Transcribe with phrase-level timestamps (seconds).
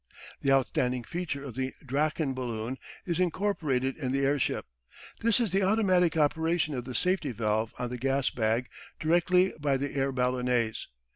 [0.41, 4.65] The outstanding feature of the "Drachen Balloon" is incorporated in the airship.
[5.21, 8.67] This is the automatic operation of the safety valve on the gas bag
[8.99, 10.87] directly by the air ballonets.